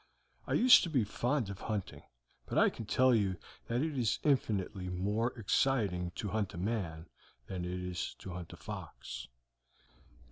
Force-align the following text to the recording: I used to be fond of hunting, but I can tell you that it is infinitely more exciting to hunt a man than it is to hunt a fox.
I 0.47 0.53
used 0.53 0.81
to 0.81 0.89
be 0.89 1.03
fond 1.03 1.51
of 1.51 1.59
hunting, 1.69 2.01
but 2.47 2.57
I 2.57 2.71
can 2.71 2.85
tell 2.87 3.13
you 3.13 3.37
that 3.67 3.83
it 3.83 3.95
is 3.95 4.17
infinitely 4.23 4.89
more 4.89 5.29
exciting 5.37 6.09
to 6.15 6.29
hunt 6.29 6.55
a 6.55 6.57
man 6.57 7.07
than 7.45 7.65
it 7.65 7.79
is 7.79 8.15
to 8.21 8.31
hunt 8.33 8.51
a 8.51 8.57
fox. 8.57 9.27